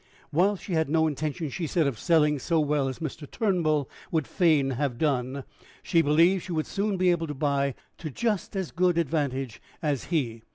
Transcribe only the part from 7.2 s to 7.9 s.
to buy